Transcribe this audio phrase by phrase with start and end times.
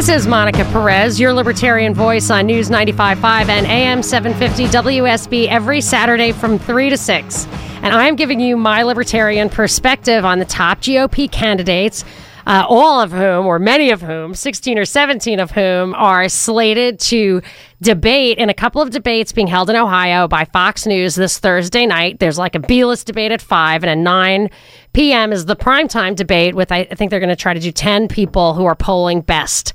[0.00, 5.82] This is Monica Perez, your libertarian voice on News 95.5 and AM 750 WSB every
[5.82, 7.46] Saturday from 3 to 6.
[7.82, 12.02] And I'm giving you my libertarian perspective on the top GOP candidates,
[12.46, 16.98] uh, all of whom, or many of whom, 16 or 17 of whom, are slated
[17.00, 17.42] to
[17.82, 21.84] debate in a couple of debates being held in Ohio by Fox News this Thursday
[21.84, 22.20] night.
[22.20, 24.50] There's like a B list debate at 5 and a 9
[24.92, 25.32] p.m.
[25.32, 28.54] is the primetime debate with, I think they're going to try to do 10 people
[28.54, 29.72] who are polling best.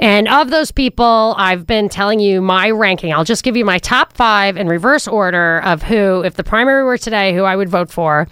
[0.00, 3.12] And of those people, I've been telling you my ranking.
[3.12, 6.84] I'll just give you my top five in reverse order of who, if the primary
[6.84, 8.26] were today, who I would vote for.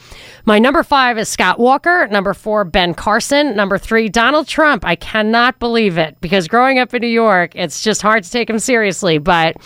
[0.45, 2.09] My number five is Scott Walker.
[2.09, 3.55] Number four, Ben Carson.
[3.55, 4.84] Number three, Donald Trump.
[4.84, 8.51] I cannot believe it because growing up in New York, it's just hard to take
[8.51, 9.19] him seriously.
[9.19, 9.56] But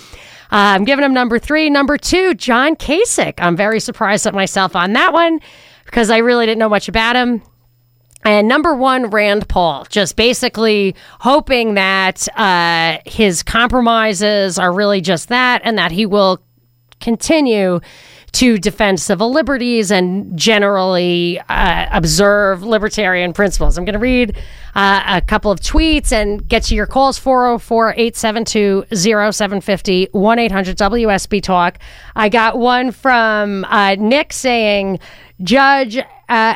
[0.53, 1.71] uh, I'm giving him number three.
[1.71, 3.35] Number two, John Kasich.
[3.39, 5.41] I'm very surprised at myself on that one
[5.87, 7.43] because I really didn't know much about him.
[8.25, 15.29] And number one, Rand Paul, just basically hoping that uh, his compromises are really just
[15.29, 16.43] that and that he will
[17.01, 17.81] continue
[18.33, 23.79] to defend civil liberties and generally uh, observe libertarian principles.
[23.79, 24.37] I'm going to read
[24.75, 30.77] uh, a couple of tweets and get to your calls 404 872 0750 1 800
[30.77, 31.79] WSB Talk.
[32.15, 34.99] I got one from uh, Nick saying,
[35.43, 35.99] Judge,
[36.29, 36.55] uh,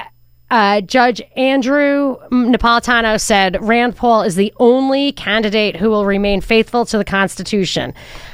[0.50, 6.84] uh, Judge Andrew Napolitano said Rand Paul is the only candidate who will remain faithful
[6.86, 7.90] to the Constitution.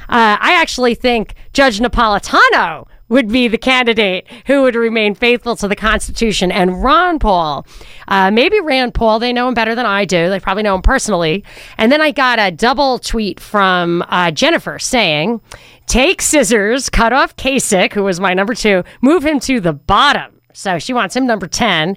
[0.09, 5.69] Uh, I actually think Judge Napolitano would be the candidate who would remain faithful to
[5.69, 6.51] the Constitution.
[6.51, 7.67] And Ron Paul,
[8.09, 10.29] uh, maybe Rand Paul, they know him better than I do.
[10.29, 11.45] They probably know him personally.
[11.79, 15.41] And then I got a double tweet from uh, Jennifer saying,
[15.87, 20.36] Take scissors, cut off Kasich, who was my number two, move him to the bottom.
[20.57, 21.97] So she wants him number 10.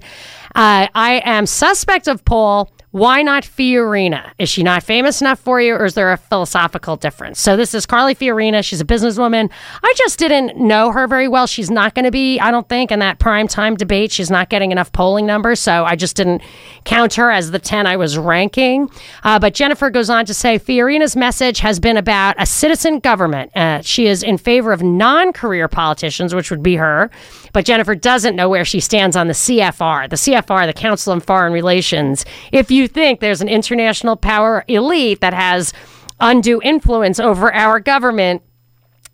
[0.54, 2.70] Uh, I am suspect of Paul.
[2.92, 4.32] Why not Fiorina?
[4.36, 7.38] Is she not famous enough for you, or is there a philosophical difference?
[7.38, 8.64] So this is Carly Fiorina.
[8.64, 9.48] She's a businesswoman.
[9.80, 11.46] I just didn't know her very well.
[11.46, 14.10] She's not going to be, I don't think, in that prime time debate.
[14.10, 16.42] She's not getting enough polling numbers, so I just didn't
[16.82, 18.90] count her as the 10 I was ranking.
[19.22, 23.56] Uh, but Jennifer goes on to say Fiorina's message has been about a citizen government.
[23.56, 27.08] Uh, she is in favor of non-career politicians, which would be her.
[27.52, 31.20] But Jennifer doesn't know where she stands on the CFR, the CFR, the Council on
[31.20, 32.24] Foreign Relations.
[32.52, 35.72] If you think there's an international power elite that has
[36.20, 38.42] undue influence over our government,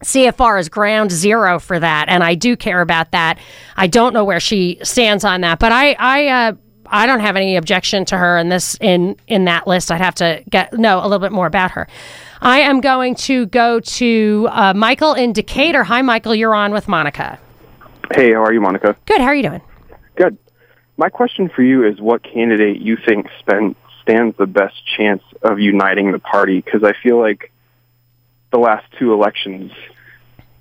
[0.05, 3.39] CFR is ground zero for that, and I do care about that.
[3.77, 6.53] I don't know where she stands on that, but I, I, uh,
[6.89, 9.91] I don't have any objection to her in this in in that list.
[9.91, 11.89] I'd have to get know a little bit more about her.
[12.41, 15.83] I am going to go to uh, Michael in Decatur.
[15.85, 16.35] Hi, Michael.
[16.35, 17.39] You're on with Monica.
[18.15, 18.97] Hey, how are you, Monica?
[19.07, 19.21] Good.
[19.21, 19.63] How are you doing?
[20.17, 20.39] Good.
[20.97, 26.13] My question for you is what candidate you think stands the best chance of uniting
[26.13, 26.61] the party?
[26.61, 27.53] Because I feel like
[28.51, 29.73] the last two elections,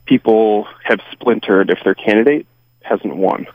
[0.06, 2.48] people have splintered if their candidate
[2.82, 3.48] hasn't won.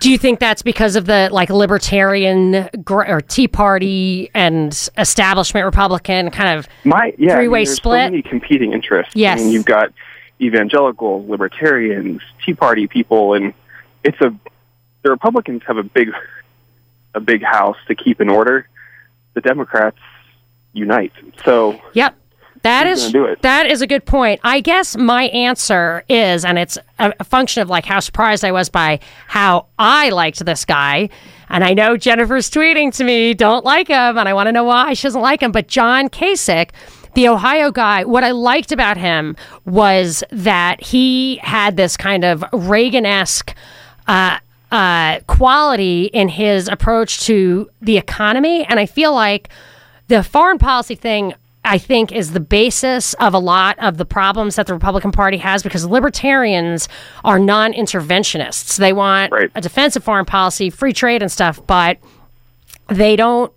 [0.00, 6.30] Do you think that's because of the like libertarian or Tea Party and establishment Republican
[6.30, 8.06] kind of My yeah, three way I mean, split?
[8.06, 9.14] So many competing interests.
[9.16, 9.40] Yes.
[9.40, 9.92] I mean, you've got
[10.40, 13.54] evangelicals, libertarians, Tea Party people, and
[14.02, 14.34] it's a
[15.04, 16.08] the Republicans have a big
[17.14, 18.68] a big house to keep in order.
[19.34, 19.98] The Democrats
[20.72, 21.12] unite.
[21.44, 22.16] So Yep.
[22.62, 23.42] That is gonna do it?
[23.42, 24.40] that is a good point.
[24.42, 28.52] I guess my answer is, and it's a, a function of like how surprised I
[28.52, 31.10] was by how I liked this guy.
[31.50, 34.64] And I know Jennifer's tweeting to me, don't like him, and I want to know
[34.64, 35.52] why she doesn't like him.
[35.52, 36.70] But John Kasich,
[37.12, 39.36] the Ohio guy, what I liked about him
[39.66, 43.54] was that he had this kind of Reagan esque
[44.06, 44.38] uh,
[44.74, 48.64] uh, quality in his approach to the economy.
[48.64, 49.48] And I feel like
[50.08, 51.32] the foreign policy thing
[51.64, 55.36] I think is the basis of a lot of the problems that the Republican Party
[55.36, 56.88] has because libertarians
[57.24, 58.76] are non-interventionists.
[58.76, 59.50] They want Right.
[59.54, 61.98] a defensive foreign policy, free trade and stuff, but
[62.88, 63.52] they don't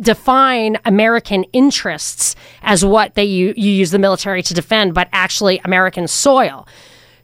[0.00, 5.60] define American interests as what they you, you use the military to defend, but actually
[5.62, 6.66] American soil.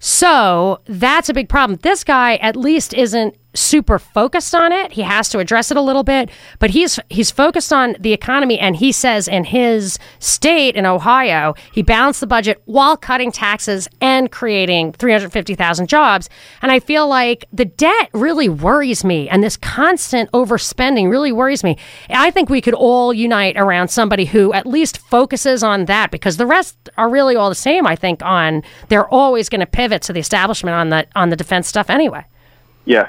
[0.00, 1.78] So that's a big problem.
[1.82, 4.92] This guy at least isn't super focused on it.
[4.92, 8.58] He has to address it a little bit, but he's he's focused on the economy
[8.58, 13.88] and he says in his state in Ohio, he balanced the budget while cutting taxes
[14.00, 16.28] and creating 350,000 jobs.
[16.62, 21.64] And I feel like the debt really worries me and this constant overspending really worries
[21.64, 21.76] me.
[22.08, 26.36] I think we could all unite around somebody who at least focuses on that because
[26.36, 30.02] the rest are really all the same, I think on they're always going to pivot
[30.02, 32.24] to the establishment on the on the defense stuff anyway.
[32.84, 33.08] Yeah.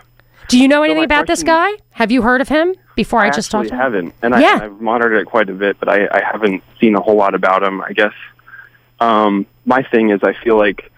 [0.51, 1.71] Do you know anything my about this guy?
[1.91, 3.79] Have you heard of him before I, I just talked to him?
[3.79, 4.59] haven't, and Yeah.
[4.61, 7.35] I, I've monitored it quite a bit, but I, I haven't seen a whole lot
[7.35, 7.81] about him.
[7.81, 8.13] I guess
[8.99, 10.91] um, my thing is, I feel like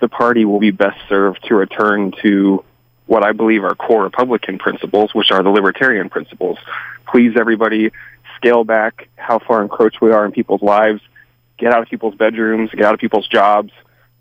[0.00, 2.64] the party will be best served to return to
[3.06, 6.58] what I believe are core Republican principles, which are the libertarian principles.
[7.06, 7.92] Please, everybody,
[8.36, 11.00] scale back how far encroached we are in people's lives.
[11.58, 12.70] Get out of people's bedrooms.
[12.70, 13.72] Get out of people's jobs.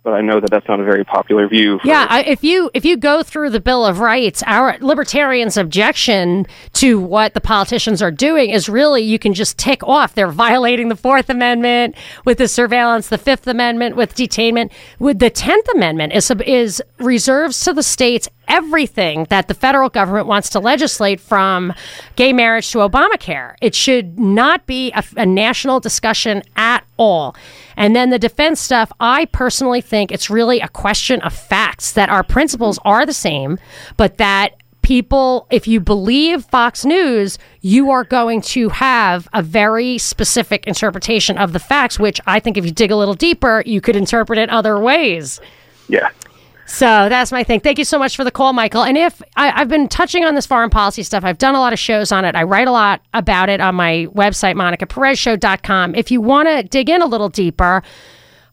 [0.06, 1.80] But I know that that's not a very popular view.
[1.84, 6.46] Yeah, I, if you if you go through the Bill of Rights, our libertarians' objection
[6.74, 10.90] to what the politicians are doing is really you can just tick off they're violating
[10.90, 16.14] the Fourth Amendment with the surveillance, the Fifth Amendment with detainment, with the Tenth Amendment
[16.14, 21.74] is is reserves to the states everything that the federal government wants to legislate from
[22.16, 23.56] gay marriage to Obamacare.
[23.62, 27.36] It should not be a, a national discussion at all.
[27.78, 32.10] And then the defense stuff, I personally think it's really a question of facts that
[32.10, 33.58] our principles are the same,
[33.98, 39.98] but that people, if you believe Fox News, you are going to have a very
[39.98, 43.82] specific interpretation of the facts, which I think if you dig a little deeper, you
[43.82, 45.42] could interpret it other ways.
[45.90, 46.10] yeah.
[46.66, 47.60] So that's my thing.
[47.60, 48.84] Thank you so much for the call, Michael.
[48.84, 51.74] And if I, I've been touching on this foreign policy stuff, I've done a lot
[51.74, 52.36] of shows on it.
[52.36, 55.96] I write a lot about it on my website, monicaperezshow.com.
[55.96, 57.84] If you want to dig in a little deeper,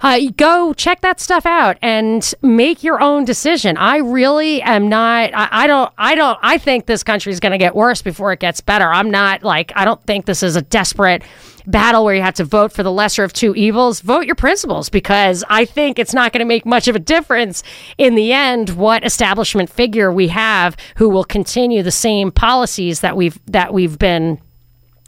[0.03, 3.77] uh, go check that stuff out and make your own decision.
[3.77, 5.31] I really am not.
[5.33, 5.93] I, I don't.
[5.97, 6.39] I don't.
[6.43, 8.93] I think this country is going to get worse before it gets better.
[8.93, 9.73] I'm not like.
[9.77, 11.23] I don't think this is a desperate
[11.67, 14.01] battle where you have to vote for the lesser of two evils.
[14.01, 17.63] Vote your principles because I think it's not going to make much of a difference
[17.99, 23.17] in the end what establishment figure we have who will continue the same policies that
[23.17, 24.41] we've that we've been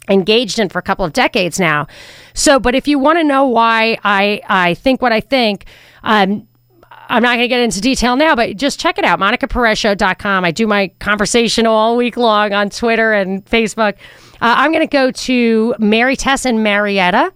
[0.09, 1.87] engaged in for a couple of decades now.
[2.33, 5.65] So, but if you want to know why I I think what I think,
[6.03, 6.47] um,
[7.09, 10.45] I'm not going to get into detail now, but just check it out, monicaperezshow.com.
[10.45, 13.95] I do my conversation all week long on Twitter and Facebook.
[14.41, 17.33] Uh, I'm going to go to Mary Tess and Marietta.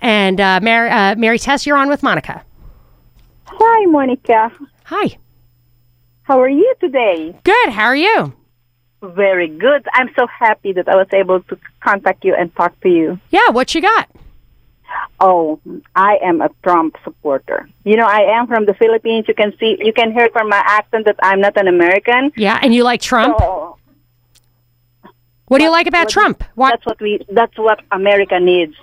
[0.00, 2.44] And uh, Mary, uh, Mary Tess, you're on with Monica.
[3.44, 4.52] Hi, Monica.
[4.84, 5.18] Hi.
[6.22, 7.38] How are you today?
[7.44, 7.70] Good.
[7.70, 8.34] How are you?
[9.02, 9.86] Very good.
[9.94, 13.18] I'm so happy that I was able to contact you and talk to you.
[13.30, 13.50] Yeah.
[13.50, 14.10] What you got?
[15.18, 15.60] Oh,
[15.94, 17.68] I am a Trump supporter.
[17.84, 19.26] You know, I am from the Philippines.
[19.28, 22.32] You can see, you can hear from my accent that I'm not an American.
[22.36, 22.58] Yeah.
[22.62, 23.38] And you like Trump?
[25.48, 26.44] What do you like about what- Trump?
[26.54, 26.70] What?
[26.70, 28.74] that's what we, that's what America needs.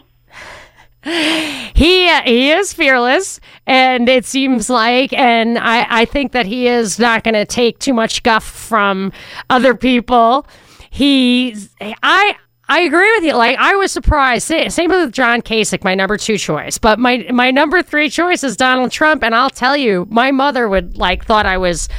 [1.04, 6.66] he uh, he is fearless and it seems like and i i think that he
[6.66, 9.12] is not going to take too much guff from
[9.50, 10.48] other people
[10.90, 12.38] he's i
[12.70, 13.34] I agree with you.
[13.34, 14.48] Like I was surprised.
[14.48, 16.78] Same with John Kasich, my number two choice.
[16.78, 19.22] But my my number three choice is Donald Trump.
[19.22, 21.90] And I'll tell you, my mother would like thought I was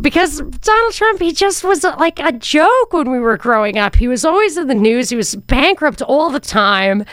[0.00, 3.96] because Donald Trump, he just was uh, like a joke when we were growing up.
[3.96, 5.08] He was always in the news.
[5.08, 7.04] He was bankrupt all the time.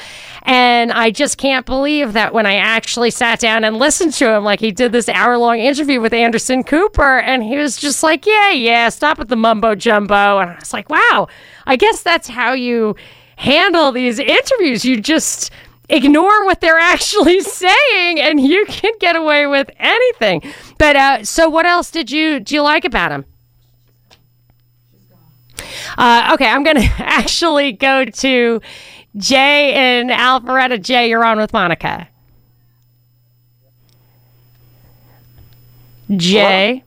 [0.44, 4.44] And I just can't believe that when I actually sat down and listened to him,
[4.44, 8.25] like he did this hour long interview with Anderson Cooper, and he was just like,
[8.25, 10.39] yeah, yeah, stop with the mumbo jumbo.
[10.39, 11.27] And I was like, wow,
[11.65, 12.96] I guess that's how you
[13.38, 14.84] handle these interviews.
[14.84, 15.51] You just
[15.89, 20.41] ignore what they're actually saying and you can get away with anything.
[20.77, 23.25] But uh, so what else did you do you like about him?
[25.97, 28.59] Uh, okay i'm gonna actually go to
[29.15, 32.07] jay and alpharetta jay you're on with monica.
[36.15, 36.83] Jay?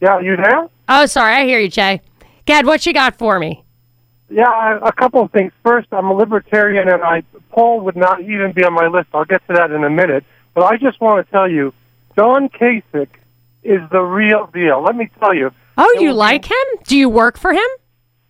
[0.00, 0.68] Yeah, you there?
[0.88, 2.00] oh sorry i hear you jay.
[2.46, 3.64] Gad what you got for me
[4.28, 5.52] Yeah, a couple of things.
[5.62, 9.08] First, I'm a libertarian, and I Paul would not even be on my list.
[9.14, 10.24] I'll get to that in a minute.
[10.54, 11.72] But I just want to tell you,
[12.16, 13.08] Don Kasich
[13.62, 14.82] is the real deal.
[14.82, 15.50] Let me tell you.
[15.78, 17.68] oh you like him do you work for him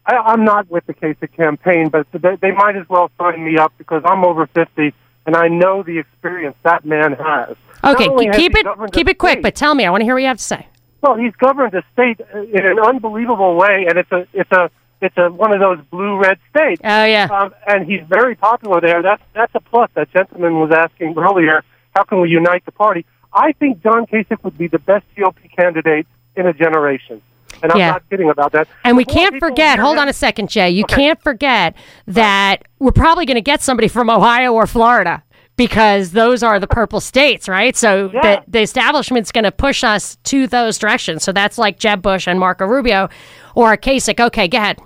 [0.07, 3.59] I, I'm not with the Kasich campaign, but they, they might as well sign me
[3.59, 4.95] up because I'm over 50,
[5.27, 7.57] and I know the experience that man has.
[7.85, 10.15] Okay has keep it keep it quick state- but tell me i want to hear
[10.15, 10.67] what you have to say
[11.03, 15.17] Well, he's governed the state in an unbelievable way, and it's a it's a it's
[15.19, 16.81] a one of those blue red states.
[16.85, 19.03] oh yeah Um, and he's very popular there.
[19.03, 19.91] That's that's a plus.
[19.95, 21.63] That gentleman was asking earlier,
[21.95, 23.05] how can we unite the party?
[23.33, 27.21] I think John Kasich would be the best GOP candidate in a generation.
[27.63, 27.93] and I'm Yeah.
[27.93, 28.69] not kidding about that.
[28.85, 30.69] And we The more can't forget, hold on a second, Jay.
[30.69, 30.95] You Okay.
[30.97, 31.75] can't forget
[32.07, 35.23] that we're probably going to get somebody from Ohio or Florida
[35.57, 37.77] because those are the purple states, right?
[37.77, 38.21] So Yeah.
[38.45, 41.25] the, the establishment's going to push us to those directions.
[41.25, 43.09] So that's like Jeb Bush and Marco Rubio
[43.55, 44.21] or Kasich.
[44.21, 44.79] Okay, go ahead.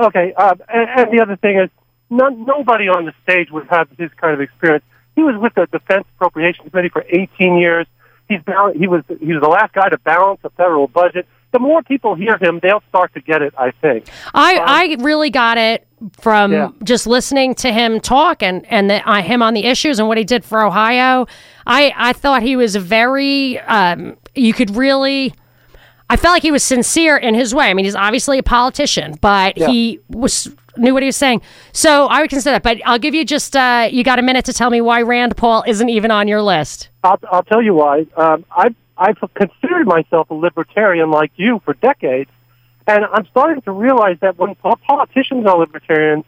[0.00, 1.70] Okay, uh, and, and the other thing is,
[2.10, 4.84] none, nobody on the stage would have this kind of experience.
[5.14, 7.86] He was with the Defense Appropriations Committee for 18 years.
[8.28, 8.40] He's
[8.74, 11.26] he was he was the last guy to balance the federal budget.
[11.52, 13.54] The more people hear him, they'll start to get it.
[13.58, 14.06] I think.
[14.34, 14.56] I,
[14.98, 15.86] I really got it
[16.18, 16.68] from Yeah.
[16.82, 20.18] just listening to him talk and and the, uh, him on the issues and what
[20.18, 21.26] he did for Ohio.
[21.66, 23.58] I I thought he was very.
[23.60, 25.34] Um, you could really.
[26.10, 27.66] I felt like he was sincere in his way.
[27.70, 29.68] I mean, he's obviously a politician, but Yeah.
[29.68, 31.42] he was knew what he was saying.
[31.72, 32.62] So I would consider that.
[32.62, 35.36] But I'll give you just uh, you got a minute to tell me why Rand
[35.36, 36.88] Paul isn't even on your list.
[37.04, 38.06] I'll, I'll tell you why.
[38.16, 42.30] Um, I've, I've considered myself a libertarian like you for decades,
[42.86, 46.24] and I'm starting to realize that when politicians are libertarians,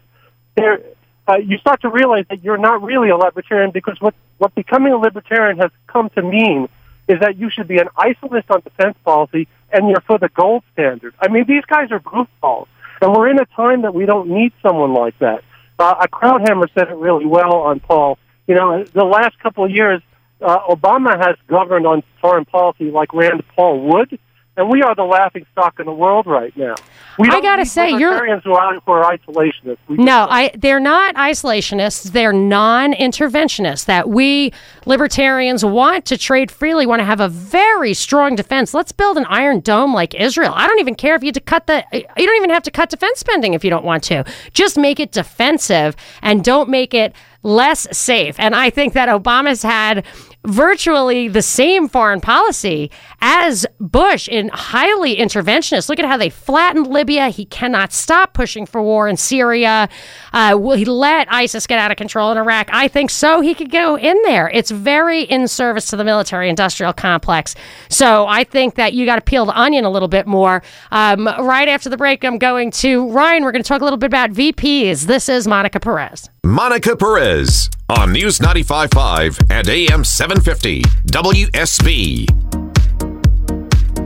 [0.56, 0.80] they're,
[1.26, 4.92] uh, you start to realize that you're not really a libertarian because what, what becoming
[4.92, 6.68] a libertarian has come to mean
[7.08, 10.62] is that you should be an isolist on defense policy and you're for the gold
[10.72, 11.14] standard.
[11.20, 12.68] I mean, these guys are goofballs,
[13.02, 15.42] and we're in a time that we don't need someone like that.
[15.78, 18.18] Uh, Krauthammer said it really well on Paul.
[18.46, 20.00] You know, the last couple of years,
[20.44, 24.18] uh, Obama has governed on foreign policy like Rand Paul would,
[24.56, 26.74] and we are the laughing stock in the world right now.
[27.18, 29.78] We I gotta say, you're- libertarians who are, who are isolationists.
[29.86, 32.10] We No, I they're not isolationists.
[32.10, 33.84] They're non-interventionists.
[33.84, 34.52] That we
[34.86, 38.74] libertarians want to trade freely, want to have a very strong defense.
[38.74, 40.52] Let's build an iron dome like Israel.
[40.56, 41.84] I don't even care if you to cut the.
[41.92, 44.24] You don't even have to cut defense spending if you don't want to.
[44.52, 47.12] Just make it defensive and don't make it
[47.44, 48.34] less safe.
[48.38, 50.04] And I think that Obama's had
[50.46, 55.88] virtually the same foreign policy as Bush in highly interventionist.
[55.88, 57.28] Look at how they flattened Libya.
[57.28, 59.90] He cannot stop pushing for war in Syria.
[60.32, 62.70] Uh, will he let ISIS get out of control in Iraq?
[62.72, 63.42] I think so.
[63.42, 64.48] He could go in there.
[64.48, 67.54] It's very in service to the military industrial complex.
[67.90, 70.62] So I think that you got to peel the onion a little bit more.
[70.90, 73.44] Um, right after the break, I'm going to Ryan.
[73.44, 75.04] We're going to talk a little bit about VPs.
[75.04, 76.30] This is Monica Perez.
[76.44, 82.63] Monica Perez on News 95.5 and AM 750 WSB.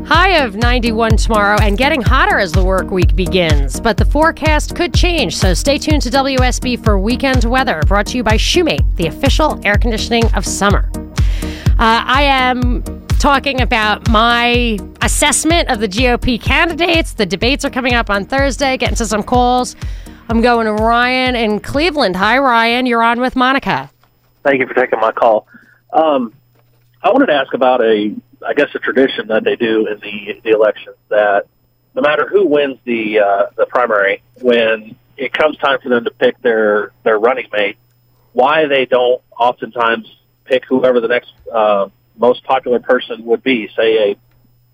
[0.09, 3.79] High of 91 tomorrow and getting hotter as the work week begins.
[3.79, 7.83] But the forecast could change, so stay tuned to WSB for weekend weather.
[7.87, 10.91] Brought to you by Shumate, the official air conditioning of summer.
[10.95, 12.83] Uh, I am
[13.19, 17.13] talking about my assessment of the GOP candidates.
[17.13, 19.77] The debates are coming up on Thursday, getting to some calls.
[20.31, 22.17] I'm going to Ryan in Cleveland.
[22.17, 22.87] Hi, Ryan.
[22.87, 23.91] You're on with Monica.
[24.43, 25.47] Thank you for taking my call.
[25.93, 26.33] Um,
[27.03, 30.41] I wanted to ask about a, I guess, a tradition that they do in the
[30.43, 31.47] the elections that
[31.95, 36.11] no matter who wins the uh, the primary, when it comes time for them to
[36.11, 37.77] pick their their running mate,
[38.33, 40.07] why they don't oftentimes
[40.45, 43.69] pick whoever the next uh, most popular person would be.
[43.77, 44.17] Say a,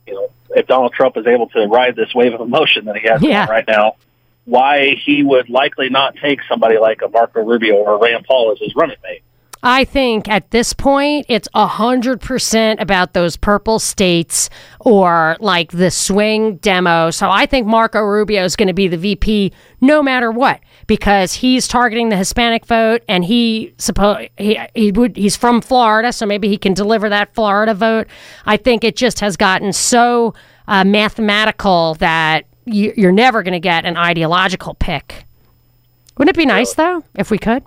[0.07, 3.09] you know, if Donald Trump is able to ride this wave of emotion that he
[3.09, 3.47] has Yeah.
[3.47, 3.97] right now,
[4.45, 8.59] why he would likely not take somebody like a Marco Rubio or Rand Paul as
[8.59, 9.23] his running mate.
[9.67, 16.57] I think at this point, it's 100% about those purple states or like the swing
[16.57, 17.11] demo.
[17.11, 21.33] So I think Marco Rubio is going to be the VP no matter what because
[21.33, 26.27] he's targeting the Hispanic vote and he suppose he, he would he's from Florida, so
[26.27, 28.07] maybe he can deliver that Florida vote.
[28.45, 30.35] I think it just has gotten so
[30.69, 35.25] uh, mathematical that you, you're never going to get an ideological pick.
[36.19, 37.65] Wouldn't it be nice though if we could?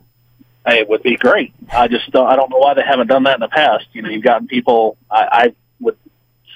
[0.68, 1.54] Hey, it would be great.
[1.72, 3.86] I just don't, I don't know why they haven't done that in the past.
[3.94, 4.98] You know, you've gotten people.
[5.10, 5.98] I, I would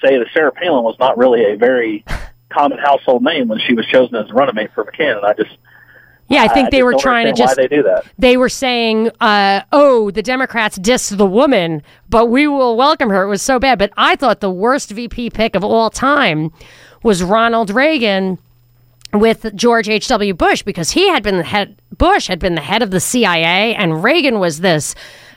[0.04, 2.04] say that Sarah Palin was not really a very
[2.50, 5.32] common household name when she was chosen as a running mate for McCain, and I
[5.32, 5.56] just
[6.28, 8.04] Yeah, I think they were trying to just why they do that.
[8.18, 13.22] they were saying, uh, "Oh, the Democrats dissed the woman, but we will welcome her."
[13.22, 16.52] It was so bad, but I thought the worst VP pick of all time
[17.02, 18.38] was Ronald Reagan
[19.12, 20.08] with George H.
[20.08, 20.34] W.
[20.34, 21.80] Bush because he had been the head.
[21.96, 24.94] Bush had been the head of the CIA, and Reagan was this.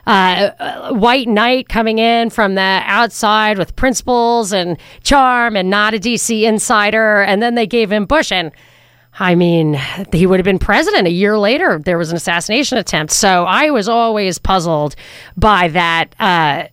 [0.08, 5.96] Uh, uh, white knight coming in from the outside with principles and charm and not
[5.96, 7.24] a DC insider.
[7.24, 8.32] And then they gave him Bush.
[8.32, 8.52] And
[9.20, 9.80] I mean,
[10.14, 11.80] he would have been president a year later.
[11.80, 13.14] There was an assassination attempt.
[13.14, 14.96] So I was always puzzled
[15.36, 16.66] by that, uh,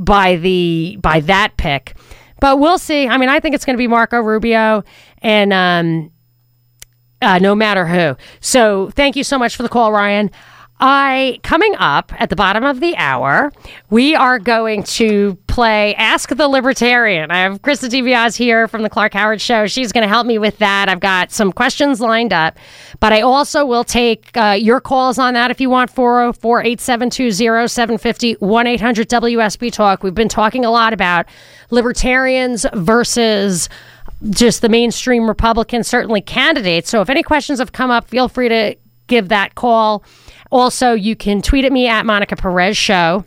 [0.00, 1.94] by the by that pick.
[2.42, 3.06] But we'll see.
[3.06, 4.82] I mean, I think it's going to be Marco Rubio,
[5.18, 6.10] and um,
[7.22, 8.16] uh, no matter who.
[8.40, 10.28] So thank you so much for the call, Ryan.
[10.84, 13.52] I coming up at the bottom of the hour,
[13.90, 17.30] we are going to play Ask the Libertarian.
[17.30, 19.68] I have Krista DiBiase here from the Clark Howard Show.
[19.68, 20.88] She's going to help me with that.
[20.88, 22.58] I've got some questions lined up,
[22.98, 27.30] but I also will take uh, your calls on that if you want 404 872
[27.30, 30.02] 0750 1 800 WSB Talk.
[30.02, 31.26] We've been talking a lot about
[31.70, 33.68] libertarians versus
[34.30, 36.90] just the mainstream Republican, certainly candidates.
[36.90, 38.74] So if any questions have come up, feel free to
[39.06, 40.02] give that call.
[40.52, 43.24] Also, you can tweet at me at Monica Perez Show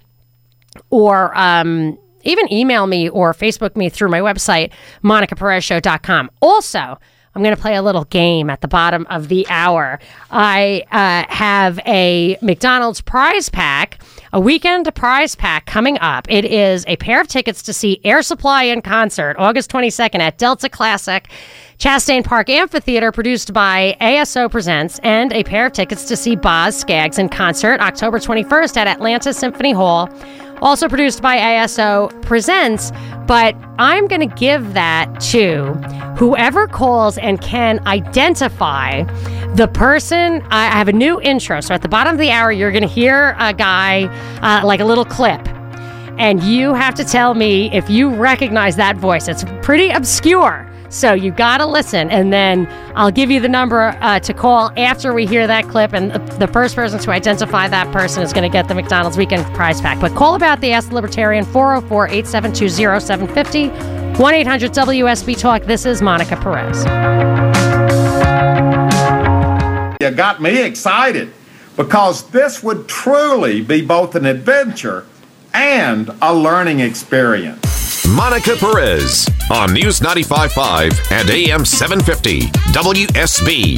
[0.92, 4.72] or um, even email me or Facebook me through my website,
[5.04, 6.30] monicaperezshow.com.
[6.40, 7.00] Also,
[7.36, 10.00] I'm going to play a little game at the bottom of the hour.
[10.30, 14.02] I uh, have a McDonald's prize pack,
[14.32, 16.28] a weekend prize pack coming up.
[16.30, 20.38] It is a pair of tickets to see Air Supply in concert August 22nd at
[20.38, 21.28] Delta Classic.
[21.78, 26.76] Chastain Park Amphitheater, produced by ASO Presents, and a pair of tickets to see Boz
[26.76, 30.10] Scaggs in concert October 21st at Atlanta Symphony Hall,
[30.62, 32.94] also produced by ASO Presents.
[33.28, 35.74] But I'm going to give that to
[36.18, 39.04] whoever calls and can identify
[39.56, 40.42] the person.
[40.52, 41.60] I have a new intro.
[41.60, 44.06] So at the bottom of the hour, you're going to hear a guy,
[44.42, 45.46] uh, like a little clip.
[46.18, 49.28] And you have to tell me if you recognize that voice.
[49.28, 50.72] It's pretty obscure.
[50.90, 54.72] So you got to listen, and then I'll give you the number uh, to call
[54.78, 55.94] after we hear that clip.
[55.94, 59.44] And the, first person to identify that person is going to get the McDonald's Weekend
[59.56, 60.00] Prize Pack.
[60.00, 65.64] But call about the Ask the Libertarian 404 872 0750 1 800 WSB Talk.
[65.64, 66.86] This is Monica Perez.
[70.02, 71.34] You got me excited
[71.76, 75.06] because this would truly be both an adventure
[75.54, 77.85] and a learning experience.
[78.14, 83.78] Monica Perez on News 95.5 and AM 750 WSB.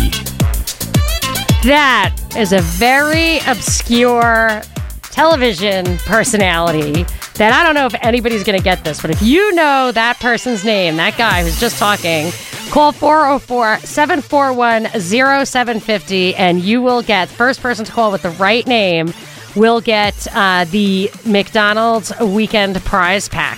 [1.64, 4.62] That is a very obscure
[5.04, 7.04] television personality
[7.36, 10.20] that I don't know if anybody's going to get this, but if you know that
[10.20, 12.32] person's name, that guy who's just talking,
[12.70, 18.68] call 404 741 0750 and you will get first person to call with the right
[18.68, 19.14] name
[19.56, 23.58] will get uh, the McDonald's weekend prize pack.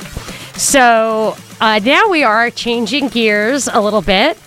[0.59, 4.37] So uh, now we are changing gears a little bit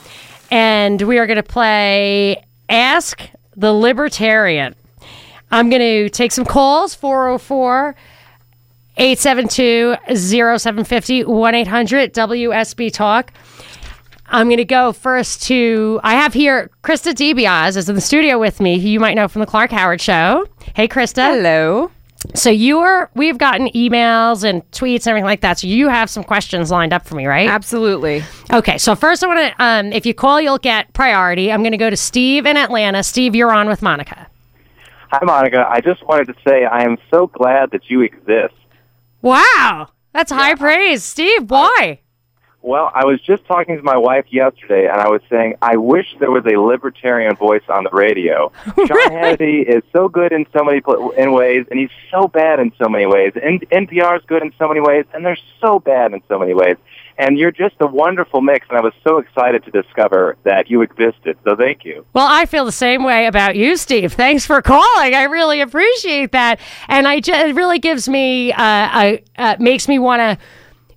[0.50, 3.22] and we are going to play Ask
[3.56, 4.74] the Libertarian.
[5.50, 7.96] I'm going to take some calls 404
[8.98, 13.32] 872 0750 1 800 WSB Talk.
[14.26, 18.38] I'm going to go first to, I have here Krista DiBiase is in the studio
[18.38, 20.46] with me, who you might know from the Clark Howard Show.
[20.74, 21.36] Hey, Krista.
[21.36, 21.90] Hello.
[22.34, 25.58] So you are, we've gotten emails and tweets and everything like that.
[25.58, 27.48] So you have some questions lined up for me, right?
[27.48, 28.22] Absolutely.
[28.52, 28.78] Okay.
[28.78, 31.52] So first I want to, um, if you call, you'll get priority.
[31.52, 33.02] I'm going to go to Steve in Atlanta.
[33.02, 34.28] Steve, you're on with Monica.
[35.10, 35.66] Hi, Monica.
[35.68, 38.54] I just wanted to say I am so glad that you exist.
[39.20, 39.88] Wow.
[40.12, 41.04] That's high praise.
[41.04, 42.00] Steve, why?
[42.62, 46.06] Well, I was just talking to my wife yesterday, and I was saying I wish
[46.20, 48.52] there was a libertarian voice on the radio.
[48.64, 52.60] Sean Hannity is so good in so many pl- in ways, and he's so bad
[52.60, 53.32] in so many ways.
[53.42, 56.54] N- NPR is good in so many ways, and they're so bad in so many
[56.54, 56.76] ways.
[57.18, 60.82] And you're just a wonderful mix, and I was so excited to discover that you
[60.82, 61.36] existed.
[61.44, 62.06] So thank you.
[62.12, 64.12] Well, I feel the same way about you, Steve.
[64.12, 65.14] Thanks for calling.
[65.14, 69.88] I really appreciate that, and I just, it really gives me, uh, I, uh, makes
[69.88, 70.44] me want to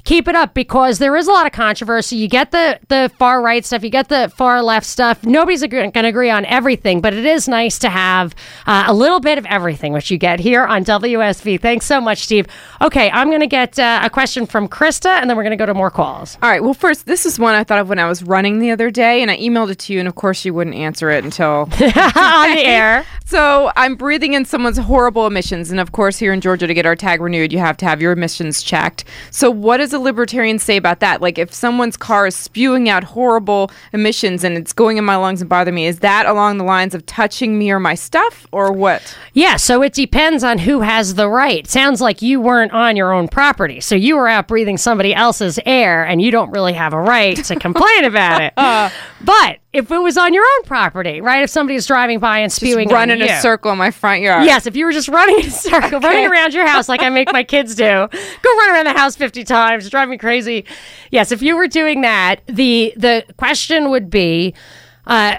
[0.06, 2.16] keep it up because there is a lot of controversy.
[2.16, 5.24] You get the the far right stuff, you get the far left stuff.
[5.26, 8.34] Nobody's going to agree on everything, but it is nice to have
[8.66, 11.60] uh, a little bit of everything, which you get here on WSB.
[11.60, 12.48] Thanks so much, Steve.
[12.82, 15.58] Okay, I'm going to get uh, a question from Krista, and then we're going to
[15.58, 16.38] go to more calls.
[16.42, 16.64] All right.
[16.64, 19.22] Well, first, this is one I thought of when I was running the other day,
[19.22, 22.52] and I emailed it to you, and of course, you wouldn't answer it until on
[22.56, 23.06] the air.
[23.26, 26.86] So I'm breathing in someone's horrible emissions, and of course, here in Georgia, to get
[26.86, 29.04] our tag renewed, you have to have your emissions checked.
[29.32, 31.22] So, what does a libertarian say about that?
[31.22, 35.42] Like, if someone's car is spewing out horrible emissions and it's going in my lungs
[35.42, 38.72] and bothering me, is that along the lines of touching me or my stuff, or
[38.72, 39.18] what?
[39.34, 41.66] Yeah, so it depends on who has the right.
[41.68, 43.80] Sounds like you weren't on your own property.
[43.80, 47.38] So you were out breathing somebody else's air and you don't really have a right
[47.46, 48.54] to complain about it.
[48.66, 48.90] Uh.
[49.22, 51.44] but if it was on your own property, right?
[51.44, 53.26] If somebody's driving by and spewing Just run in you.
[53.26, 54.46] a circle in my front yard.
[54.46, 57.10] Yes, if you were just running in a circle, running around your house like I
[57.10, 60.66] make my kids do, go run around the house fifty times, drive me crazy.
[61.12, 64.54] Yes, if you were doing that, the the question would be,
[65.06, 65.38] uh,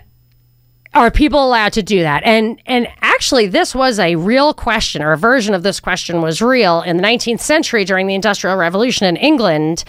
[0.94, 2.22] are people allowed to do that?
[2.24, 6.40] And and actually, this was a real question, or a version of this question was
[6.42, 9.84] real in the 19th century during the Industrial Revolution in England.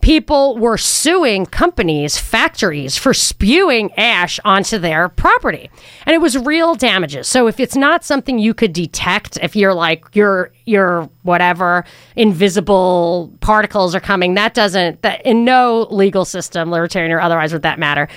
[0.00, 5.70] People were suing companies, factories for spewing ash onto their property.
[6.06, 7.28] And it was real damages.
[7.28, 11.84] So if it's not something you could detect, if you're like, your your whatever
[12.16, 17.62] invisible particles are coming, that doesn't, that in no legal system, libertarian or otherwise, would
[17.62, 18.08] that matter.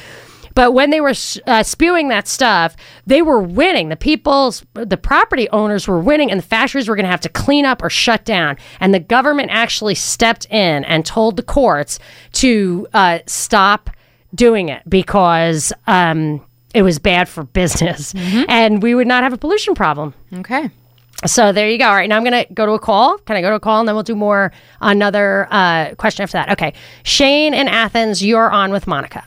[0.56, 1.14] But when they were
[1.48, 3.90] uh, spewing that stuff, they were winning.
[3.90, 7.30] The people's, the property owners were winning, and the factories were going to have to
[7.30, 8.58] clean up or shut down.
[8.80, 12.00] And the government actually stepped in and told the courts
[12.34, 13.90] to uh, stop
[14.36, 19.38] doing it because um, it was bad for business, and we would not have a
[19.38, 20.14] pollution problem.
[20.34, 20.70] Okay.
[21.26, 21.86] So there you go.
[21.86, 23.18] All right, now I'm going to go to a call.
[23.20, 26.34] Can I go to a call, and then we'll do more another uh, question after
[26.34, 26.50] that?
[26.52, 29.24] Okay, Shane in Athens, you're on with Monica.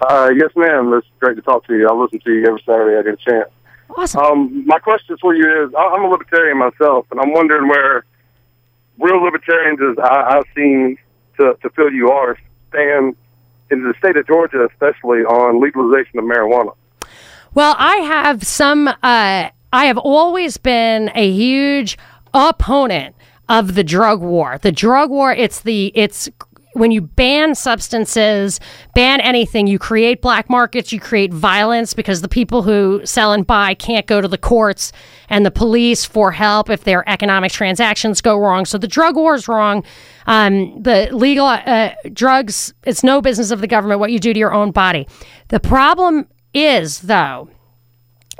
[0.00, 0.92] Uh, yes, ma'am.
[0.94, 1.88] It's great to talk to you.
[1.88, 3.50] I listen to you every Saturday I get a chance.
[3.96, 4.20] Awesome.
[4.22, 8.04] Um, my question for you is, I- I'm a libertarian myself, and I'm wondering where
[8.98, 10.98] real libertarians, as I- I've seen
[11.38, 12.36] to, to feel you are,
[12.68, 13.16] stand
[13.70, 16.72] in the state of Georgia, especially on legalization of marijuana.
[17.54, 18.88] Well, I have some.
[18.88, 21.98] Uh, I have always been a huge
[22.34, 23.14] opponent
[23.48, 24.58] of the drug war.
[24.60, 25.32] The drug war.
[25.32, 25.90] It's the.
[25.94, 26.28] It's
[26.78, 28.60] when you ban substances,
[28.94, 33.46] ban anything, you create black markets, you create violence because the people who sell and
[33.46, 34.92] buy can't go to the courts
[35.28, 38.64] and the police for help if their economic transactions go wrong.
[38.64, 39.84] So the drug war is wrong.
[40.26, 44.38] Um, the legal uh, drugs, it's no business of the government what you do to
[44.38, 45.06] your own body.
[45.48, 47.50] The problem is, though,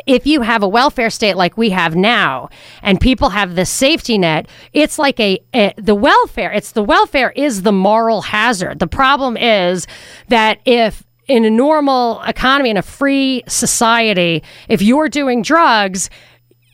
[0.08, 2.48] if you have a welfare state like we have now
[2.82, 7.30] and people have the safety net it's like a, a, the welfare it's the welfare
[7.36, 8.78] is the moral hazard.
[8.78, 9.86] The problem is
[10.28, 16.08] that if in a normal economy in a free society if you're doing drugs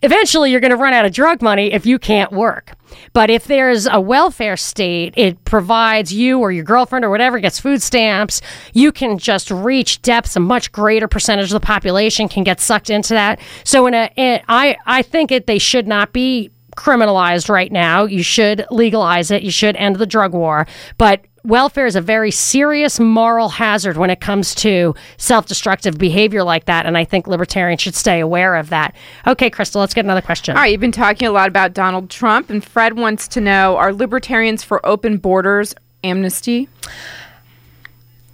[0.04, 2.72] eventually you're going to run out of drug money if you can't work.
[3.12, 7.58] But if there's a welfare state, it provides you or your girlfriend or whatever gets
[7.58, 8.40] food stamps,
[8.72, 10.36] you can just reach depths.
[10.36, 13.40] A much greater percentage of the population can get sucked into that.
[13.64, 14.10] So, in a,
[14.48, 18.04] I I think it they should not be criminalized right now.
[18.04, 19.42] You should legalize it.
[19.42, 20.66] You should end the drug war.
[20.98, 26.42] But welfare is a very serious moral hazard when it comes to self destructive behavior
[26.42, 26.87] like that.
[26.87, 28.94] And I think libertarians should stay aware of that.
[29.26, 30.57] Okay, Krista, let's get another question.
[30.57, 33.76] All right, you've been talking a lot about Donald Trump, and Fred wants to know
[33.76, 36.68] Are libertarians for open borders amnesty?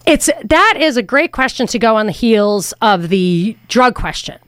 [0.07, 4.39] It's that is a great question to go on the heels of the drug question.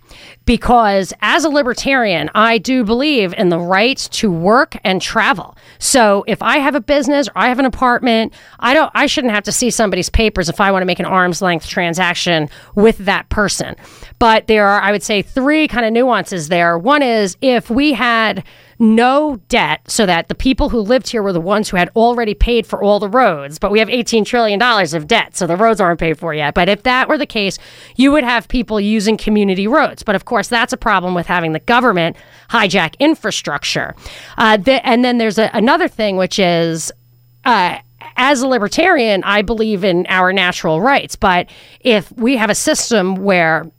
[0.45, 5.57] Because as a libertarian, I do believe in the right to work and travel.
[5.79, 9.33] So if I have a business or I have an apartment, I don't I shouldn't
[9.33, 12.99] have to see somebody's papers if I want to make an arm's length transaction with
[12.99, 13.77] that person.
[14.19, 16.79] But there are I would say three kind of nuances there.
[16.79, 18.45] One is if we had
[18.83, 22.35] no debt so that the people who lived here were the ones who had already
[22.35, 25.81] paid for all the roads, but we have $18 trillion of debt, so the roads
[25.81, 26.53] aren't paid for yet.
[26.53, 27.59] But if that were the case,
[27.95, 30.03] you would have people using community roads.
[30.03, 32.17] But of course, that's a problem with having the government
[32.51, 33.95] hijack infrastructure.
[34.37, 36.93] Uh, the, and then there's a, another thing, which is.
[37.45, 37.79] Uh,
[38.17, 41.17] as a libertarian, I believe in our natural rights.
[41.17, 41.49] But
[41.81, 43.71] if we have a system where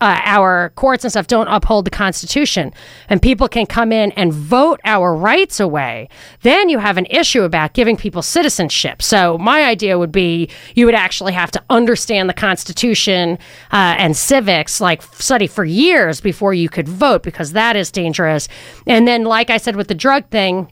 [0.00, 2.72] uh, our courts and stuff don't uphold the Constitution,
[3.08, 6.08] and people can come in and vote our rights away,
[6.42, 9.00] then you have an issue about giving people citizenship.
[9.00, 13.38] So, my idea would be you would actually have to understand the Constitution
[13.72, 18.48] uh, and civics, like study for years before you could vote, because that is dangerous.
[18.86, 20.70] And then, like I said with the drug thing,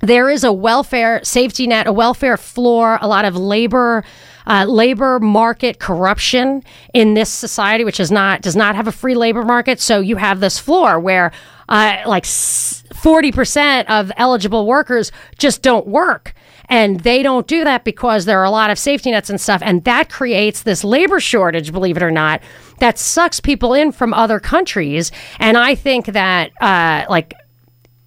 [0.00, 4.04] there is a welfare safety net, a welfare floor, a lot of labor.
[4.46, 9.14] Uh, labor market corruption in this society, which is not does not have a free
[9.14, 9.80] labor market.
[9.80, 11.32] So you have this floor where
[11.68, 16.34] uh, like forty percent of eligible workers just don't work.
[16.70, 19.60] And they don't do that because there are a lot of safety nets and stuff.
[19.62, 22.40] And that creates this labor shortage, believe it or not,
[22.80, 25.12] that sucks people in from other countries.
[25.38, 27.34] And I think that, uh, like,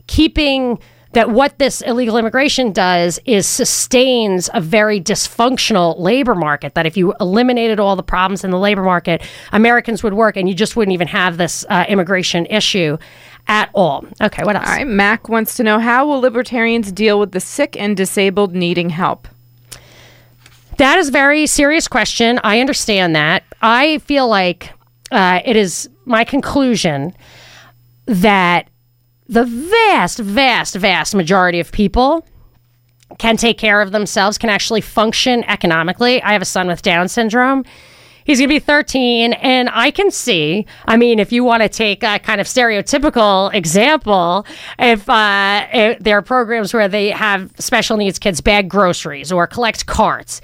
[0.08, 0.80] keeping
[1.14, 6.76] that what this illegal immigration does is sustains a very dysfunctional labor market.
[6.76, 10.48] That if you eliminated all the problems in the labor market, Americans would work and
[10.48, 12.98] you just wouldn't even have this uh, immigration issue
[13.48, 14.06] at all.
[14.22, 14.68] Okay, what else?
[14.68, 18.54] All right, Mac wants to know how will libertarians deal with the sick and disabled
[18.54, 19.28] needing help?
[20.78, 22.40] That is a very serious question.
[22.44, 23.44] I understand that.
[23.62, 24.72] I feel like
[25.12, 27.16] uh, it is my conclusion
[28.06, 28.70] that
[29.30, 32.26] the vast, vast, vast majority of people
[33.18, 36.22] can take care of themselves, can actually function economically.
[36.22, 37.66] I have a son with Down syndrome.
[38.26, 39.34] He's going to be 13.
[39.34, 43.54] And I can see, I mean, if you want to take a kind of stereotypical
[43.54, 44.46] example,
[44.78, 49.48] if, uh, if there are programs where they have special needs kids bag groceries or
[49.48, 50.42] collect carts,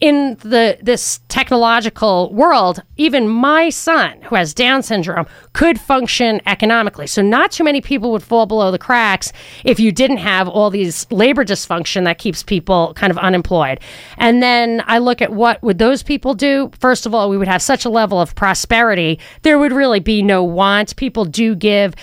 [0.00, 7.06] in the this technological world, even my son, who has Down syndrome, could function economically.
[7.06, 9.32] So not too many people would fall below the cracks
[9.64, 13.80] if you didn't have all these labor dysfunction that keeps people kind of unemployed.
[14.18, 16.70] And then I look at what would those people do?
[16.78, 20.22] First of all, we would have such a level of prosperity, there would really be
[20.22, 20.94] no want.
[20.96, 21.94] People do give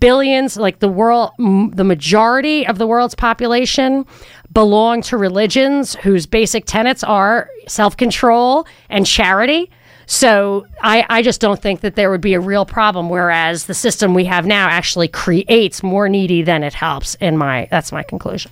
[0.00, 4.04] billions like the world m- the majority of the world's population
[4.52, 9.70] belong to religions whose basic tenets are self-control and charity.
[10.06, 13.74] So I, I just don't think that there would be a real problem whereas the
[13.74, 18.02] system we have now actually creates more needy than it helps in my that's my
[18.02, 18.50] conclusion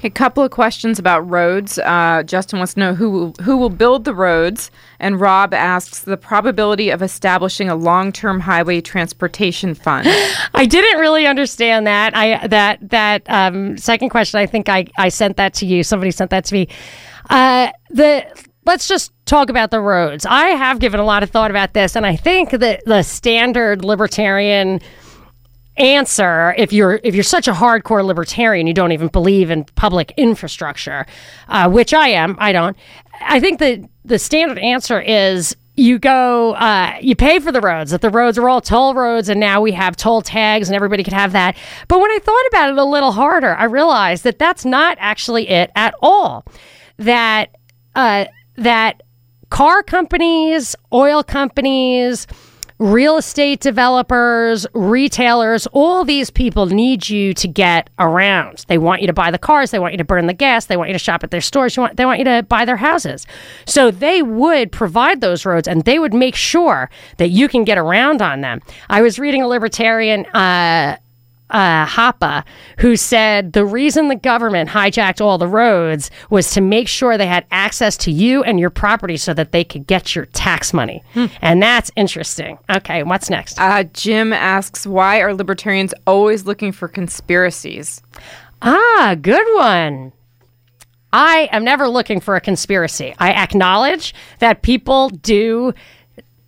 [0.00, 1.78] Okay, a couple of questions about roads.
[1.78, 5.98] Uh, Justin wants to know who will, who will build the roads, and Rob asks
[5.98, 10.08] the probability of establishing a long-term highway transportation fund.
[10.54, 12.16] I didn't really understand that.
[12.16, 14.40] I that that um, second question.
[14.40, 15.82] I think I I sent that to you.
[15.82, 16.68] Somebody sent that to me.
[17.28, 18.24] Uh, the
[18.64, 20.24] let's just talk about the roads.
[20.24, 23.84] I have given a lot of thought about this, and I think that the standard
[23.84, 24.80] libertarian
[25.76, 30.12] answer if you're if you're such a hardcore libertarian you don't even believe in public
[30.16, 31.06] infrastructure
[31.48, 32.76] uh, which i am i don't.
[33.20, 37.90] I think that the standard answer is you go uh, you pay for the roads
[37.90, 41.02] that the roads are all toll roads and now we have toll tags and everybody
[41.04, 41.56] could have that.
[41.88, 45.48] But when i thought about it a little harder i realized that that's not actually
[45.48, 46.44] it at all.
[46.98, 47.56] That
[47.94, 49.02] uh, that
[49.48, 52.26] car companies oil companies
[52.80, 58.64] real estate developers, retailers, all these people need you to get around.
[58.68, 60.78] They want you to buy the cars, they want you to burn the gas, they
[60.78, 63.26] want you to shop at their stores, want, they want you to buy their houses.
[63.66, 67.76] So they would provide those roads and they would make sure that you can get
[67.76, 68.62] around on them.
[68.88, 70.96] I was reading a libertarian uh,
[71.50, 72.44] uh, Hoppe,
[72.78, 77.26] who said the reason the government hijacked all the roads was to make sure they
[77.26, 81.02] had access to you and your property so that they could get your tax money.
[81.42, 82.58] And that's interesting.
[82.68, 83.60] Okay, what's next?
[83.60, 88.02] Uh, Jim asks, why are libertarians always looking for conspiracies?
[88.62, 90.12] Ah, good one.
[91.12, 93.14] I am never looking for a conspiracy.
[93.18, 95.74] I acknowledge that people do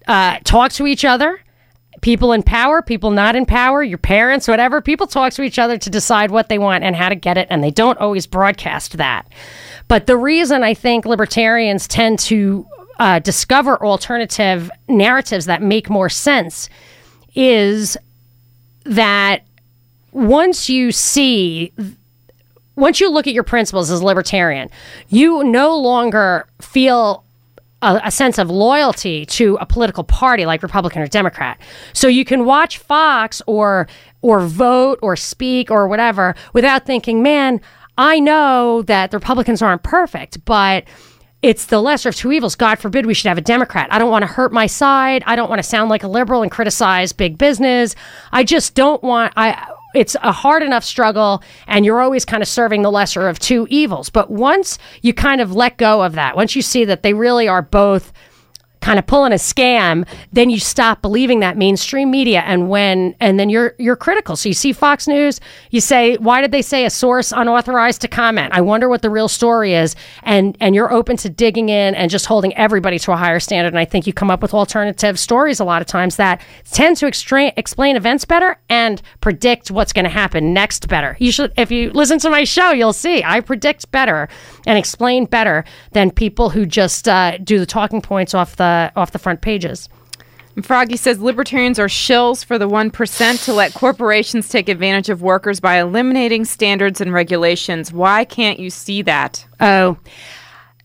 [0.07, 1.41] uh, talk to each other.
[2.03, 4.83] People in power, people not in power, your parents, whatever.
[4.83, 7.47] People talk to each other to decide what they want and how to get it,
[7.49, 9.27] and they don't always broadcast that.
[9.89, 12.67] But the reason I think libertarians tend to
[12.99, 16.69] uh, discover alternative narratives that make more sense
[17.35, 17.97] is
[18.85, 19.43] that
[20.13, 21.73] once you see
[22.75, 24.71] once you look at your principles as a libertarian,
[25.09, 27.25] you no longer feel
[27.83, 31.61] a, a, sense of loyalty to a political party like Republican or Democrat.
[31.93, 33.89] So you can watch Fox or
[34.23, 37.61] or vote or speak or whatever without thinking, man,
[37.99, 40.85] I know that the Republicans aren't perfect, but
[41.43, 42.55] it's the lesser of two evils.
[42.55, 43.89] God forbid we should have a Democrat.
[43.91, 45.25] I don't want to hurt my side.
[45.27, 47.97] I don't want to sound like a liberal and criticize big business.
[48.31, 52.49] I just don't want I it's a hard enough struggle and you're always kind of
[52.49, 54.11] serving the lesser of two evils.
[54.11, 57.49] But once you kind of let go of that, once you see that they really
[57.49, 58.13] are both
[58.83, 63.39] kind of pulling a scam, then you stop believing that mainstream media and when and
[63.39, 64.37] then you're you're critical.
[64.37, 65.41] So you see Fox News,
[65.71, 68.53] you say, why did they say a source unauthorized to comment?
[68.53, 69.95] I wonder what the real story is.
[70.25, 73.69] And and you're open to digging in and just holding everybody to a higher standard.
[73.69, 76.97] And I think you come up with alternative stories a lot of times that tend
[76.99, 81.17] to extra- explain events better and predict what's going to happen next better.
[81.21, 84.29] You should if you listen to my show, you'll see I predict better
[84.67, 88.91] and explain better than people who just uh, do the talking points off the Uh,
[88.97, 89.91] off the front pages.
[90.63, 95.61] Froggy says libertarians are shills for the 1% to let corporations take advantage of workers
[95.61, 97.93] by eliminating standards and regulations.
[97.93, 99.45] Why can't you see that?
[99.61, 99.99] Oh,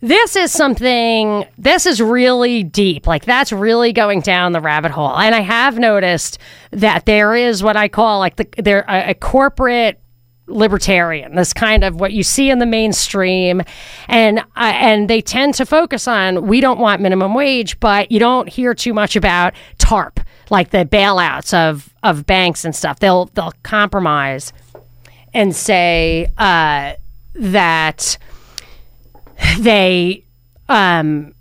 [0.01, 3.07] this is something, this is really deep.
[3.07, 5.17] Like, that's really going down the rabbit hole.
[5.17, 6.39] And I have noticed
[6.71, 10.01] that there is what I call like the, there, a, a corporate
[10.47, 13.61] libertarian this kind of what you see in the mainstream.
[14.07, 18.19] And uh, and they tend to focus on we don't want minimum wage but you
[18.19, 22.99] don't hear too much about TARP like the bailouts of of banks and stuff.
[22.99, 24.53] They'll they'll compromise
[25.33, 26.93] and say uh,
[27.35, 28.17] that
[29.59, 30.23] they
[30.69, 31.33] um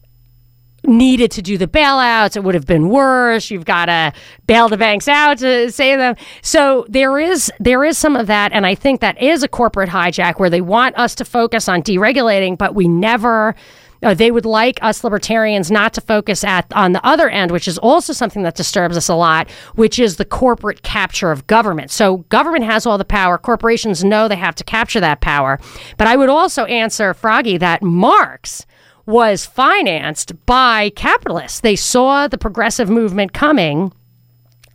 [0.86, 2.36] needed to do the bailouts.
[2.36, 3.50] It would have been worse.
[3.50, 4.12] You've got to
[4.46, 6.16] bail the banks out to save them.
[6.42, 9.88] So there is there is some of that, and I think that is a corporate
[9.88, 13.54] hijack where they want us to focus on deregulating, but we never
[14.02, 17.66] uh, they would like us libertarians not to focus at on the other end, which
[17.66, 21.90] is also something that disturbs us a lot, which is the corporate capture of government.
[21.90, 23.38] So government has all the power.
[23.38, 25.58] Corporations know they have to capture that power.
[25.96, 28.66] But I would also answer Froggy that Marx
[29.06, 31.60] was financed by capitalists.
[31.60, 33.92] They saw the progressive movement coming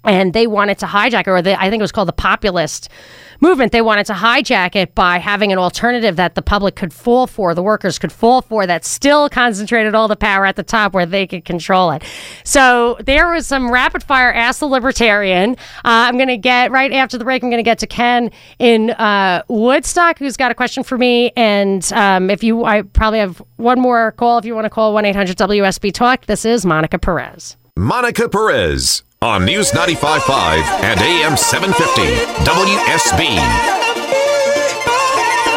[0.03, 2.89] and they wanted to hijack or I think it was called the populist
[3.39, 3.71] movement.
[3.71, 7.53] They wanted to hijack it by having an alternative that the public could fall for,
[7.53, 11.05] the workers could fall for, that still concentrated all the power at the top where
[11.05, 12.03] they could control it.
[12.43, 15.51] So there was some rapid fire Ask the Libertarian.
[15.51, 18.31] Uh, I'm going to get, right after the break, I'm going to get to Ken
[18.59, 21.31] in uh, Woodstock, who's got a question for me.
[21.35, 24.93] And um, if you, I probably have one more call if you want to call
[24.93, 26.25] 1 800 WSB Talk.
[26.25, 27.57] This is Monica Perez.
[27.77, 32.01] Monica Perez on News 95.5 and AM 750
[32.43, 33.37] WSB.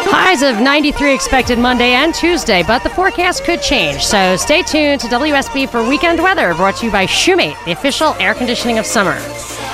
[0.07, 4.03] Highs of 93 expected Monday and Tuesday, but the forecast could change.
[4.03, 8.13] So stay tuned to WSB for weekend weather brought to you by Shumate, the official
[8.19, 9.17] air conditioning of summer.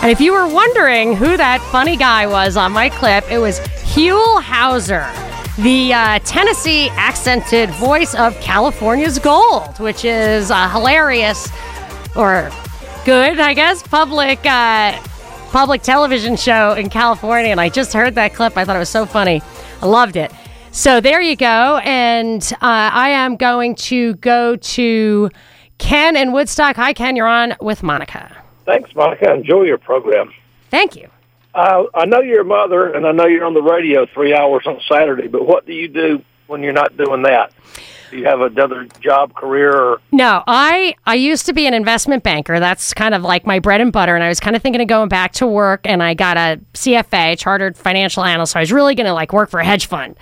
[0.01, 3.59] And if you were wondering who that funny guy was on my clip, it was
[3.59, 5.13] Huell Howser
[5.57, 11.49] the uh, Tennessee accented voice of California's Gold, which is uh, hilarious
[12.15, 12.49] or
[13.05, 15.01] good, I guess, public uh,
[15.51, 17.51] public television show in California.
[17.51, 18.57] And I just heard that clip.
[18.57, 19.41] I thought it was so funny.
[19.81, 20.31] I loved it.
[20.71, 21.77] So there you go.
[21.83, 25.29] And uh, I am going to go to
[25.77, 26.75] Ken in Woodstock.
[26.75, 27.15] Hi, Ken.
[27.15, 28.35] You're on with Monica.
[28.65, 29.33] Thanks, Monica.
[29.33, 30.31] Enjoy your program.
[30.69, 31.09] Thank you.
[31.53, 34.63] Uh, I know you're a mother, and I know you're on the radio three hours
[34.65, 35.27] on Saturday.
[35.27, 37.51] But what do you do when you're not doing that?
[38.11, 39.73] Do you have another job, career?
[39.73, 40.01] Or?
[40.11, 42.59] No, I I used to be an investment banker.
[42.59, 44.15] That's kind of like my bread and butter.
[44.15, 45.81] And I was kind of thinking of going back to work.
[45.85, 48.53] And I got a CFA, Chartered Financial Analyst.
[48.53, 50.17] So I was really going to like work for a hedge fund.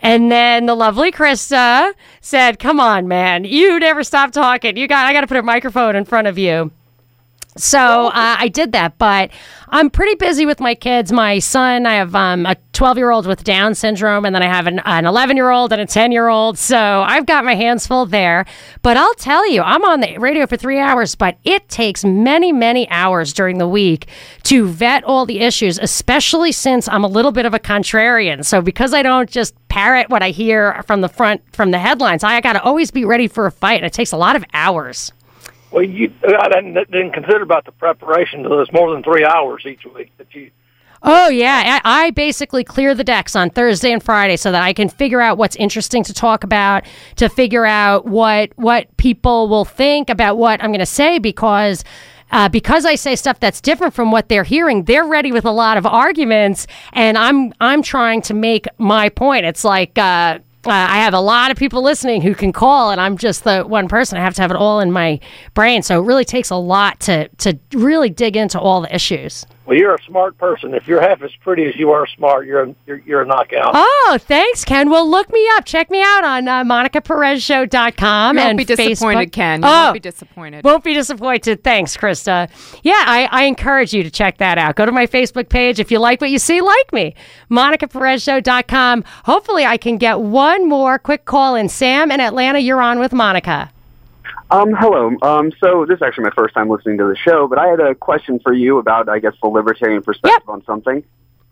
[0.00, 4.76] And then the lovely Krista said, "Come on, man, you never stop talking.
[4.76, 6.72] You got I got to put a microphone in front of you."
[7.58, 9.30] So uh, I did that, but
[9.68, 11.12] I'm pretty busy with my kids.
[11.12, 14.46] My son, I have um, a 12 year old with Down syndrome, and then I
[14.46, 16.58] have an 11 year old and a 10 year old.
[16.58, 18.46] So I've got my hands full there.
[18.82, 22.52] But I'll tell you, I'm on the radio for three hours, but it takes many,
[22.52, 24.06] many hours during the week
[24.44, 28.44] to vet all the issues, especially since I'm a little bit of a contrarian.
[28.44, 32.22] So because I don't just parrot what I hear from the front, from the headlines,
[32.24, 33.78] I got to always be ready for a fight.
[33.78, 35.12] And it takes a lot of hours.
[35.70, 38.44] Well, you I didn't, didn't consider about the preparation.
[38.44, 40.50] So it's more than three hours each week that you.
[41.02, 44.72] Oh yeah, I, I basically clear the decks on Thursday and Friday so that I
[44.72, 46.84] can figure out what's interesting to talk about,
[47.16, 51.84] to figure out what what people will think about what I'm going to say because.
[52.30, 55.50] Uh, because I say stuff that's different from what they're hearing, they're ready with a
[55.50, 59.46] lot of arguments, and I'm I'm trying to make my point.
[59.46, 63.00] It's like uh, uh, I have a lot of people listening who can call, and
[63.00, 64.18] I'm just the one person.
[64.18, 65.20] I have to have it all in my
[65.54, 69.46] brain, so it really takes a lot to to really dig into all the issues.
[69.68, 70.72] Well, you're a smart person.
[70.72, 73.72] If you're half as pretty as you are smart, you're a, you're, you're a knockout.
[73.74, 74.88] Oh, thanks, Ken.
[74.88, 75.66] Well, look me up.
[75.66, 79.32] Check me out on uh, MonicaPerezShow.com You won't and be disappointed, Facebook.
[79.32, 79.60] Ken.
[79.60, 80.64] You oh, won't be disappointed.
[80.64, 81.62] Won't be disappointed.
[81.62, 82.48] Thanks, Krista.
[82.82, 84.74] Yeah, I, I encourage you to check that out.
[84.74, 85.78] Go to my Facebook page.
[85.78, 87.14] If you like what you see, like me.
[87.50, 89.04] MonicaPerezShow.com.
[89.24, 91.68] Hopefully, I can get one more quick call in.
[91.68, 93.70] Sam in Atlanta, you're on with Monica.
[94.50, 95.10] Um, hello.
[95.20, 97.80] Um, so this is actually my first time listening to the show, but I had
[97.80, 101.04] a question for you about, I guess, the libertarian perspective on something.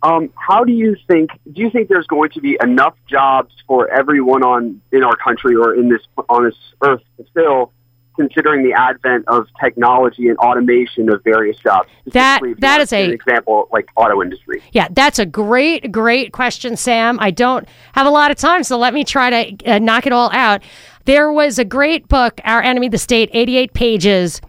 [0.03, 1.31] Um, how do you think?
[1.53, 5.57] Do you think there's going to be enough jobs for everyone on in our country
[5.57, 7.73] or in this on this earth to fill,
[8.15, 11.89] considering the advent of technology and automation of various jobs?
[12.07, 14.63] That Specifically, if you that is a an example like auto industry.
[14.73, 17.19] Yeah, that's a great, great question, Sam.
[17.21, 20.13] I don't have a lot of time, so let me try to uh, knock it
[20.13, 20.63] all out.
[21.07, 24.41] There was a great book, Our Enemy, the State, 88 pages.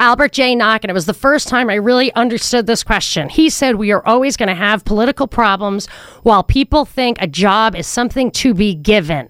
[0.00, 0.54] Albert J.
[0.54, 3.28] Nock, and it was the first time I really understood this question.
[3.28, 5.86] He said, We are always going to have political problems
[6.22, 9.28] while people think a job is something to be given.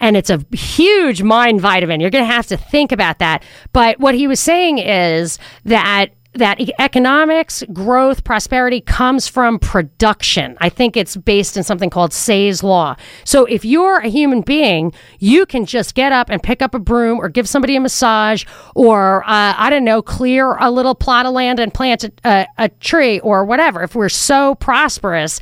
[0.00, 2.00] And it's a huge mind vitamin.
[2.00, 3.44] You're going to have to think about that.
[3.72, 10.56] But what he was saying is that that economics, growth, prosperity comes from production.
[10.60, 12.96] I think it's based in something called Say's Law.
[13.24, 16.78] So if you're a human being, you can just get up and pick up a
[16.78, 21.26] broom or give somebody a massage or, uh, I don't know, clear a little plot
[21.26, 23.82] of land and plant a, a, a tree or whatever.
[23.82, 25.38] If we're so prosperous,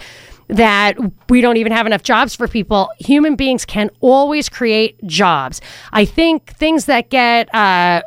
[0.48, 0.96] that
[1.28, 2.90] we don't even have enough jobs for people.
[2.98, 5.60] Human beings can always create jobs.
[5.92, 8.02] I think things that get uh,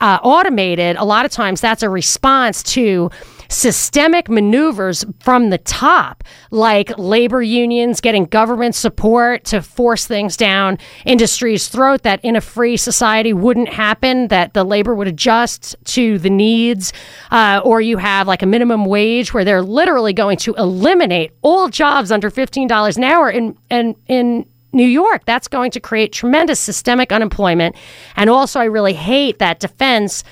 [0.00, 3.10] uh, automated, a lot of times that's a response to
[3.50, 10.78] systemic maneuvers from the top, like labor unions getting government support to force things down
[11.04, 16.18] industry's throat that in a free society wouldn't happen, that the labor would adjust to
[16.18, 16.92] the needs,
[17.32, 21.68] uh, or you have like a minimum wage where they're literally going to eliminate all
[21.68, 25.24] jobs under $15 an hour in, in, in New York.
[25.24, 27.76] That's going to create tremendous systemic unemployment.
[28.16, 30.24] And also, I really hate that defense,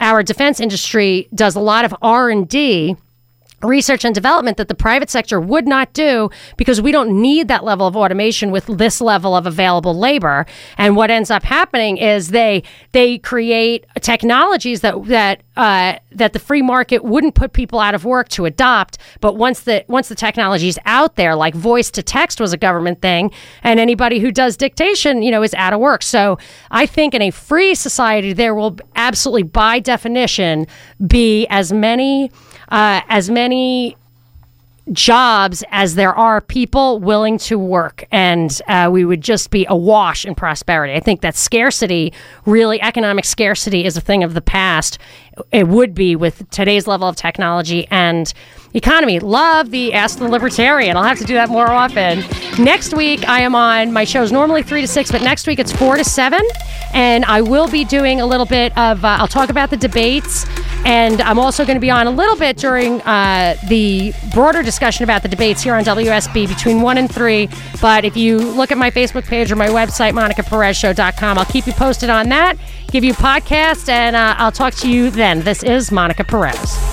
[0.00, 2.96] our defense industry does a lot of R&D
[3.62, 7.64] research and development that the private sector would not do because we don't need that
[7.64, 10.46] level of automation with this level of available labor.
[10.78, 16.38] And what ends up happening is they they create technologies that that uh, that the
[16.38, 18.98] free market wouldn't put people out of work to adopt.
[19.20, 22.56] But once the once the technology is out there like voice to text was a
[22.56, 23.30] government thing
[23.62, 26.02] and anybody who does dictation you know is out of work.
[26.02, 26.38] So
[26.70, 30.66] i think in a free society there will absolutely by definition
[31.06, 32.30] be as many
[32.72, 33.96] uh, as many
[34.90, 40.24] jobs as there are people willing to work, and uh, we would just be awash
[40.24, 40.94] in prosperity.
[40.94, 42.12] I think that scarcity,
[42.46, 44.98] really, economic scarcity, is a thing of the past.
[45.50, 48.32] It would be with today's level of technology and
[48.74, 49.18] economy.
[49.20, 50.96] Love the Ask the Libertarian.
[50.96, 52.22] I'll have to do that more often.
[52.62, 55.72] Next week, I am on my show's normally three to six, but next week it's
[55.72, 56.42] four to seven,
[56.92, 59.04] and I will be doing a little bit of.
[59.04, 60.46] Uh, I'll talk about the debates.
[60.84, 65.04] And I'm also going to be on a little bit during uh, the broader discussion
[65.04, 67.48] about the debates here on WSB between 1 and 3.
[67.80, 71.72] But if you look at my Facebook page or my website, monicaperezshow.com, I'll keep you
[71.72, 72.58] posted on that,
[72.92, 75.40] give you podcast, and uh, I'll talk to you then.
[75.40, 76.82] This is Monica Perez.